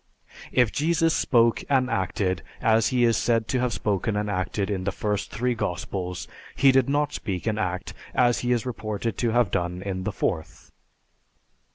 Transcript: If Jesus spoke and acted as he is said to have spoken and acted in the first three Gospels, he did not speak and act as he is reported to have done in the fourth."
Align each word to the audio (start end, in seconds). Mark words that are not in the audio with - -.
If 0.51 0.71
Jesus 0.71 1.13
spoke 1.13 1.63
and 1.69 1.87
acted 1.87 2.41
as 2.59 2.87
he 2.87 3.03
is 3.03 3.15
said 3.17 3.47
to 3.49 3.59
have 3.59 3.71
spoken 3.71 4.15
and 4.15 4.31
acted 4.31 4.71
in 4.71 4.83
the 4.83 4.91
first 4.91 5.29
three 5.29 5.53
Gospels, 5.53 6.27
he 6.55 6.71
did 6.71 6.89
not 6.89 7.13
speak 7.13 7.45
and 7.45 7.59
act 7.59 7.93
as 8.15 8.39
he 8.39 8.51
is 8.51 8.65
reported 8.65 9.15
to 9.19 9.29
have 9.29 9.51
done 9.51 9.83
in 9.83 10.03
the 10.03 10.11
fourth." 10.11 10.71